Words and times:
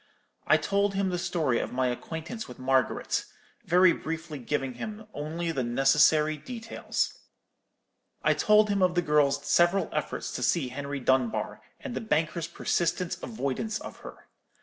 I 0.47 0.57
told 0.57 0.95
him 0.95 1.09
the 1.11 1.19
story 1.19 1.59
of 1.59 1.71
my 1.71 1.85
acquaintance 1.89 2.47
with 2.47 2.57
Margaret, 2.57 3.23
very 3.65 3.91
briefly 3.93 4.39
giving 4.39 4.73
him 4.73 5.05
only 5.13 5.51
the 5.51 5.63
necessary 5.63 6.37
details. 6.37 7.19
I 8.23 8.33
told 8.33 8.69
him 8.69 8.81
of 8.81 8.95
the 8.95 9.03
girl's 9.03 9.45
several 9.45 9.89
efforts 9.91 10.31
to 10.31 10.41
see 10.41 10.69
Henry 10.69 10.99
Dunbar, 10.99 11.61
and 11.79 11.95
the 11.95 12.01
banker's 12.01 12.47
persistent 12.47 13.17
avoidance 13.21 13.79
of 13.79 13.97
her. 13.97 14.25